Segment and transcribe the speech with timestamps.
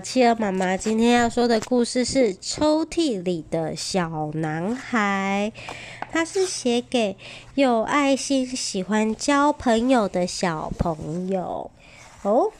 [0.00, 5.52] 企鹅妈妈今天要说的故事是《抽屉里的小男孩》，
[6.12, 7.16] 它是写给
[7.54, 11.70] 有爱心、喜欢交朋友的小朋友。
[12.22, 12.52] 哦，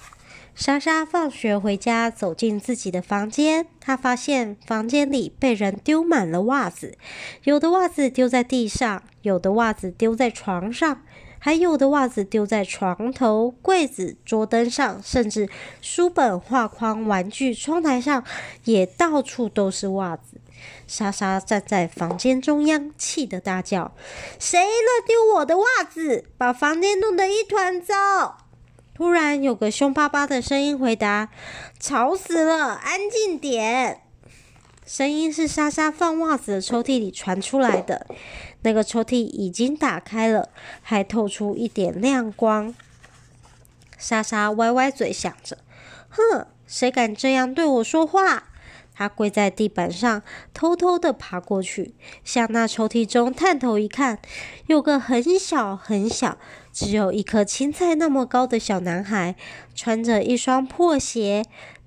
[0.54, 6.96] 莎莎放学回家，走进自己的房间，她发现房间里被人丢满了袜子，
[7.44, 11.02] 有的袜子丢在地上，有的袜子丢在床上。
[11.46, 15.48] 还有的袜子丢在床头、柜子、桌灯上，甚至
[15.80, 18.24] 书本、画框、玩具、窗台上，
[18.64, 20.40] 也到处都是袜子。
[20.88, 23.92] 莎莎站在房间中央，气得大叫
[24.40, 26.24] ：“谁乱丢我的袜子？
[26.36, 28.38] 把房间弄得一团糟！”
[28.92, 31.28] 突然，有个凶巴巴的声音回答
[31.78, 34.00] ：“吵死了，安静点。”
[34.86, 38.06] 声音是莎莎放袜子的抽屉里传出来的。
[38.62, 40.48] 那个抽屉已经打开了，
[40.80, 42.72] 还透出一点亮光。
[43.98, 45.58] 莎莎歪歪嘴，想着
[46.08, 48.44] ：“哼，谁敢这样对我说话？”
[48.94, 50.22] 她跪在地板上，
[50.54, 54.20] 偷偷地爬过去，向那抽屉中探头一看，
[54.68, 56.38] 有个很小很小，
[56.72, 59.34] 只有一颗青菜那么高的小男孩，
[59.74, 61.44] 穿着一双破鞋。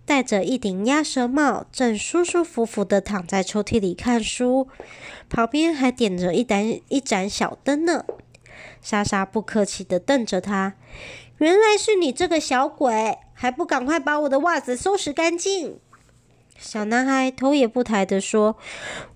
[0.09, 4.67] 戴着一顶鸭舌帽，正舒舒服服地躺在抽屉里看书，
[5.29, 8.03] 旁边还点着一盏一盏小灯呢。
[8.81, 10.73] 莎莎不客气地瞪着他
[11.37, 15.79] ：“原来是你这个小鬼，还不赶快把我的袜子收拾干净！”
[16.57, 18.57] 小男孩头也不抬地说：“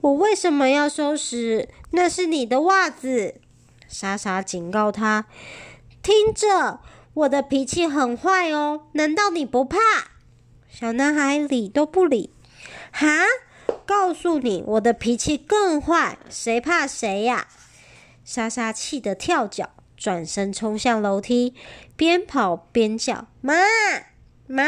[0.01, 1.69] 我为什么要收拾？
[1.89, 3.41] 那是你的袜子。”
[3.89, 5.25] 莎莎警告他
[6.03, 6.81] ：“听着，
[7.15, 9.79] 我的脾气很坏哦，难道你不怕？”
[10.73, 12.31] 小男孩理都不理，
[12.91, 13.07] 哈！
[13.85, 17.47] 告诉你，我的脾气更坏，谁怕谁呀？
[18.25, 21.53] 莎莎气得跳脚，转身冲向楼梯，
[21.95, 23.53] 边跑边叫：“妈
[24.47, 24.63] 妈，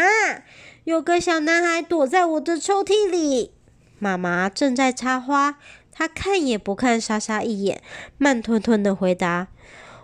[0.83, 3.56] 有个小男孩躲在我的抽屉里。”
[3.98, 5.58] 妈妈正在插花，
[5.92, 7.82] 她看也不看莎莎一眼，
[8.20, 9.48] 慢吞吞的回答：“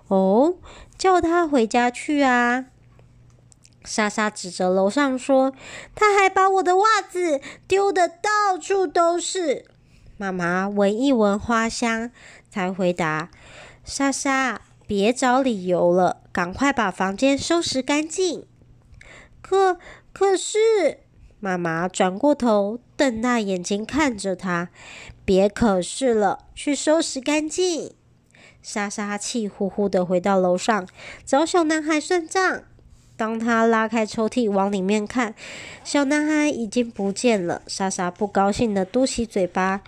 [0.10, 0.56] 哦，
[0.98, 2.66] 叫他回家去啊。”
[3.84, 5.54] 莎莎指着楼上说
[5.96, 9.66] ：“他还把我的袜子丢得到处都是。”
[10.18, 12.12] 妈妈闻一闻花香，
[12.50, 13.30] 才回答
[13.84, 18.46] ：“莎莎，别找理由了，赶快把房间收拾干净。”
[19.42, 19.80] 可
[20.14, 21.00] 可是，
[21.40, 24.70] 妈妈转过头，瞪大眼睛看着她
[25.26, 27.96] ：“别可是了，去收拾干净。”
[28.62, 30.88] 莎莎气呼呼地回到楼上，
[31.26, 32.64] 找小男孩算账。
[33.22, 35.36] 当他拉开抽屉往里面看，
[35.84, 37.62] 小男孩已经不见了。
[37.68, 39.84] 莎莎不高兴地嘟起嘴巴：“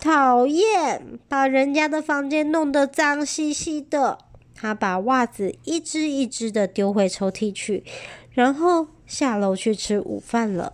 [0.00, 4.18] 讨厌，把人家的房间弄得脏兮兮的。”
[4.54, 7.82] 他把袜子一只一只地丢回抽屉去，
[8.30, 10.72] 然后下楼去吃午饭了。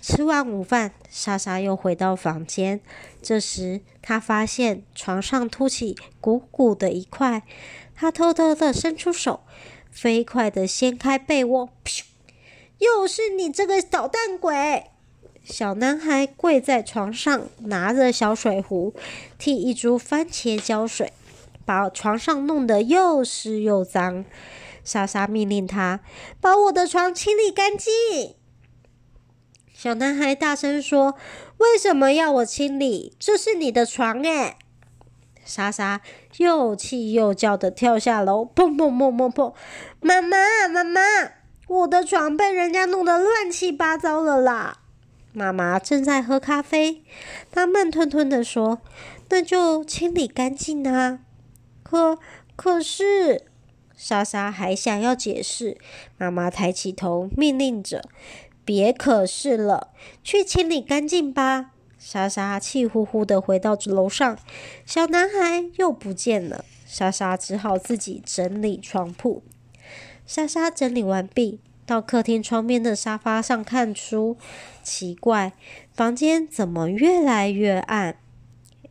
[0.00, 2.80] 吃完午饭，莎莎又回到房间。
[3.20, 7.42] 这时，她发现床上凸起鼓鼓的一块，
[7.96, 9.40] 她偷偷地伸出手。
[9.92, 12.02] 飞快地掀开被窝，噗！
[12.78, 14.86] 又是你这个捣蛋鬼！
[15.44, 18.94] 小男孩跪在床上，拿着小水壶，
[19.38, 21.12] 替一株番茄浇水，
[21.64, 24.24] 把床上弄得又湿又脏。
[24.82, 26.00] 莎莎命令他
[26.40, 28.34] 把我的床清理干净。
[29.72, 31.16] 小男孩大声说
[31.58, 33.14] ：“为什么要我清理？
[33.18, 34.56] 这是你的床诶。”
[35.44, 36.00] 莎莎
[36.38, 39.54] 又气又叫的跳下楼，砰砰砰砰砰！
[40.00, 40.36] 妈妈，
[40.68, 41.00] 妈妈，
[41.68, 44.78] 我的床被人家弄得乱七八糟了啦！
[45.32, 47.02] 妈妈正在喝咖啡，
[47.50, 48.80] 她慢吞吞的说
[49.30, 51.20] ：“那就清理干净啊！”
[51.82, 52.18] 可
[52.54, 53.46] 可是，
[53.96, 55.78] 莎莎还想要解释，
[56.18, 58.02] 妈妈抬起头命令着
[58.64, 59.88] ：“别可是了，
[60.22, 61.70] 去清理干净吧。”
[62.04, 64.36] 莎莎气呼呼的回到楼上，
[64.84, 66.64] 小男孩又不见了。
[66.84, 69.44] 莎莎只好自己整理床铺。
[70.26, 74.36] 莎莎整理完毕，到客厅窗边的沙发上看书。
[74.82, 75.52] 奇怪，
[75.94, 78.16] 房间怎么越来越暗？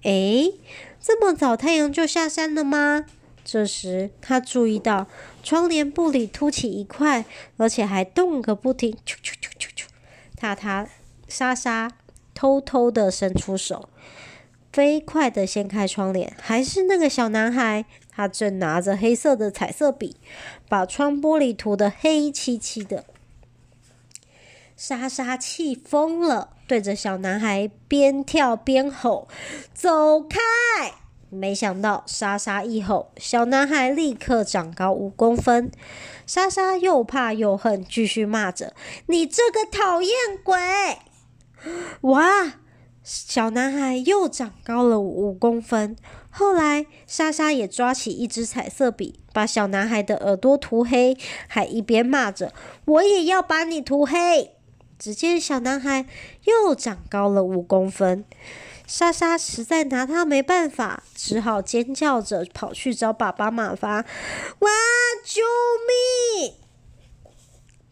[0.03, 0.53] 诶，
[1.01, 3.05] 这么早太阳就下山了吗？
[3.43, 5.07] 这时，他注意到
[5.43, 7.25] 窗帘布里凸起一块，
[7.57, 8.93] 而且还动个不停。
[9.05, 9.83] 啾啾啾啾啾，
[10.37, 10.87] 他他
[11.27, 11.91] 莎莎。
[12.41, 13.87] 偷偷的伸出手，
[14.73, 17.85] 飞快的掀开窗帘，还是那个小男孩。
[18.09, 20.17] 他正拿着黑色的彩色笔，
[20.67, 23.05] 把窗玻璃涂得黑漆漆的。
[24.75, 29.27] 莎莎气疯了，对着小男孩边跳边吼
[29.75, 30.39] ：“走开！”
[31.29, 35.69] 没想到莎莎一吼，小男孩立刻长高五公分。
[36.25, 38.73] 莎莎又怕又恨，继续骂着
[39.05, 40.11] ：“你这个讨厌
[40.43, 40.57] 鬼！”
[42.01, 42.53] 哇，
[43.03, 45.95] 小男孩又长高了五公分。
[46.29, 51.17] 后来，莎莎也抓起一支彩色笔，把小男孩的耳朵涂黑，
[51.47, 52.53] 还一边骂着
[52.85, 54.55] ：“我也要把你涂黑！”
[54.97, 56.05] 只见小男孩
[56.45, 58.23] 又长高了五公分。
[58.87, 64.05] 莎莎实在拿他没办法，只好尖叫着跑去找爸爸妈妈。
[64.59, 64.69] 哇！
[65.23, 65.41] 救
[66.41, 66.53] 命！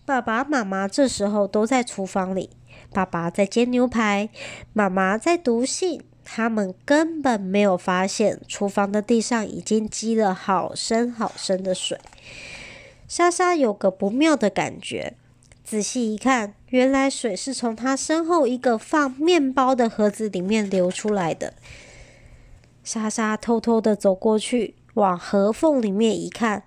[0.06, 2.50] 爸爸妈妈这时候都在厨房里，
[2.92, 4.30] 爸爸在煎牛排，
[4.74, 6.02] 妈妈在读信。
[6.32, 11.98] 他们根本没有发现厨房的地上已经积了好深好深的水。
[13.08, 15.16] 莎莎有个不妙的感觉。
[15.64, 21.56] 仔细一看，原来水是从他身后一个放面包的盒子里面流出来的。
[22.84, 26.64] 莎莎偷偷的走过去，往盒缝里面一看，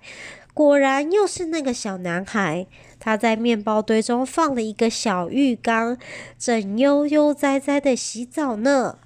[0.55, 2.67] 果然又是那个小男孩。
[2.99, 5.99] 他在面包堆中放了一个小浴缸，
[6.39, 8.99] 正悠悠哉哉的洗澡呢。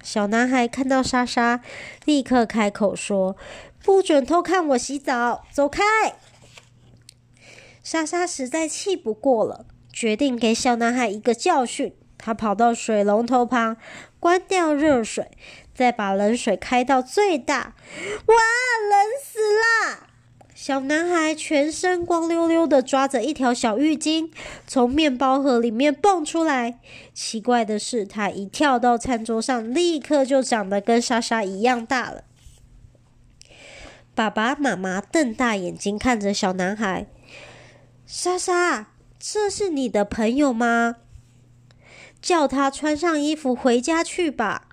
[0.00, 1.60] 小男孩看到莎莎，
[2.04, 3.36] 立刻开口说
[3.82, 5.82] ：“不准偷看我洗澡，走开！”
[7.82, 11.96] 莎莎实在气不过了，决定给小男孩一个教训。
[12.16, 13.76] 她跑到水龙头旁，
[14.20, 15.32] 关掉热水，
[15.74, 17.74] 再把冷水开到最大。
[18.26, 18.34] 哇，
[18.88, 20.10] 冷死啦！
[20.62, 24.30] 小男孩全身光溜溜的，抓着一条小浴巾，
[24.64, 26.78] 从面包盒里面蹦出来。
[27.12, 32.22] 奇怪的是，他一跳到餐桌上，立刻就长得跟莎莎一样大了。
[34.14, 37.08] 爸爸妈妈瞪大眼睛看着小男孩。
[38.06, 38.86] 莎莎，
[39.18, 40.98] 这是你的朋友吗？
[42.20, 44.68] 叫他穿上衣服回家去吧。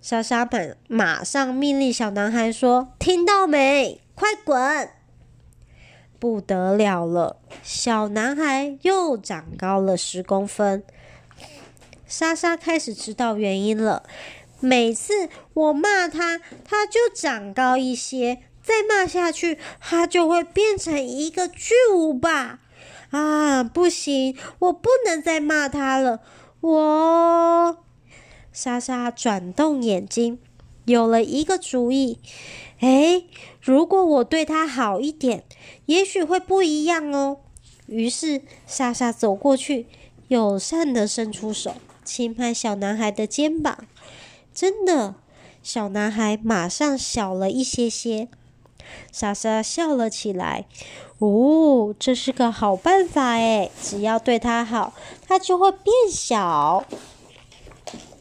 [0.00, 4.00] 莎莎本马上命令小男孩说：“听到没？
[4.14, 4.88] 快滚！”
[6.20, 10.84] 不得了了，小男孩又长高了十公分。
[12.06, 14.04] 莎莎开始知道原因了。
[14.60, 18.42] 每次我骂他，他就长高一些。
[18.62, 22.60] 再骂下去，他就会变成一个巨无霸
[23.10, 23.64] 啊！
[23.64, 26.20] 不行，我不能再骂他了。
[26.60, 27.78] 我
[28.52, 30.38] 莎莎转动眼睛，
[30.84, 32.18] 有了一个主意。
[32.80, 33.26] 诶，
[33.60, 35.44] 如果我对他好一点，
[35.86, 37.38] 也许会不一样哦。
[37.86, 39.86] 于是莎莎走过去，
[40.28, 41.74] 友善地伸出手，
[42.04, 43.86] 轻拍小男孩的肩膀。
[44.54, 45.16] 真的，
[45.62, 48.28] 小男孩马上小了一些些。
[49.12, 50.66] 莎莎笑了起来。
[51.18, 54.94] 哦，这是个好办法诶，只要对他好，
[55.28, 56.84] 他就会变小。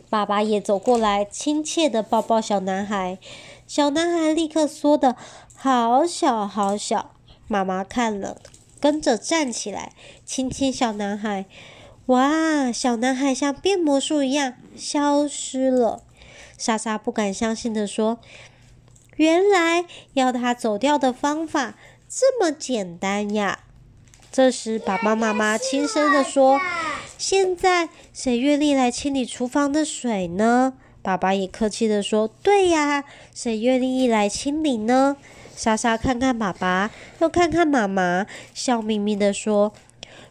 [0.10, 3.20] 爸爸也走过来，亲切地抱抱小男孩。
[3.68, 5.16] 小男孩立刻缩的
[5.56, 7.12] 好小好小。
[7.48, 8.38] 妈妈看了，
[8.80, 9.94] 跟着站起来，
[10.26, 11.46] 亲亲小男孩。
[12.08, 16.02] 哇，小男孩像变魔术一样消失了。
[16.58, 18.20] 莎莎不敢相信地说。
[19.16, 21.76] 原来要他走掉的方法
[22.08, 23.60] 这么简单呀！
[24.32, 26.58] 这时，爸爸妈妈轻声地说
[27.20, 30.74] ：“现在谁愿意来清理厨房的水呢？”
[31.04, 33.04] 爸爸也客气地说：“对呀，
[33.36, 35.18] 谁愿意来清理呢？”
[35.56, 36.90] 莎莎看看爸爸，
[37.20, 39.74] 又看看妈妈，笑眯眯地说：“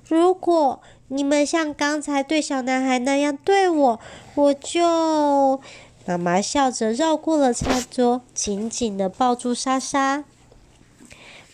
[0.09, 4.00] 如果你们像刚才对小男孩那样对我，
[4.35, 5.61] 我就……”
[6.07, 10.25] 妈妈笑着绕过了餐桌，紧紧地抱住莎莎，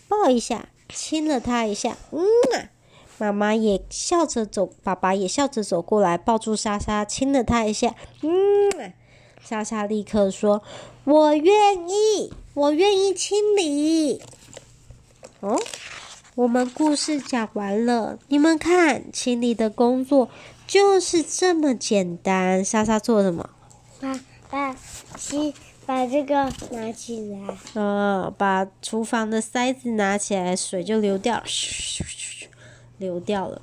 [0.07, 1.97] 抱一下，亲了她一下。
[2.11, 2.21] 嗯
[2.57, 2.69] 啊，
[3.17, 7.95] 妈妈也笑着走，爸爸也笑着走过来，抱住莎莎，亲了她一下。
[8.21, 8.93] 嗯啊，
[9.43, 10.61] 莎莎立刻说
[11.05, 14.21] ：“我愿意，我愿意亲你。”
[15.41, 15.59] 哦，
[16.35, 20.29] 我们故事讲完了，你们看，清理的工作
[20.67, 22.65] 就是这么简单。
[22.65, 23.49] 莎莎做什么？
[24.01, 24.19] 把
[24.49, 24.75] 把
[25.17, 25.53] 洗
[25.85, 32.44] 把这个拿起来，嗯，把厨房的塞子拿起来，水就流掉，嘘嘘嘘，
[32.97, 33.61] 流掉了。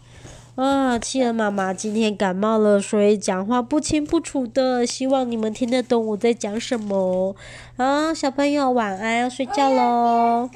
[0.54, 7.34] 啊，企鹅妈妈今天感冒了，所以讲话不清不楚的，希望你们听得懂我在讲什么。
[7.78, 10.50] 啊，小朋友晚安，要睡觉喽。